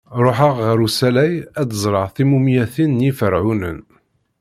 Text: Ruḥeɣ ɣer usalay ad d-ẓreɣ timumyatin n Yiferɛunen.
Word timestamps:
Ruḥeɣ 0.23 0.53
ɣer 0.65 0.77
usalay 0.87 1.33
ad 1.61 1.67
d-ẓreɣ 1.69 2.07
timumyatin 2.15 2.91
n 2.93 3.03
Yiferɛunen. 3.05 3.79